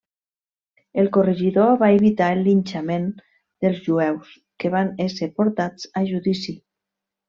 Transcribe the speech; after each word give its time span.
El 1.01 1.09
corregidor 1.17 1.75
va 1.83 1.91
evitar 1.99 2.31
el 2.37 2.41
linxament 2.49 3.07
dels 3.67 3.85
jueus, 3.91 4.35
que 4.63 4.75
van 4.79 4.93
ésser 5.09 5.33
portats 5.39 5.91
a 6.05 6.09
judici. 6.13 6.61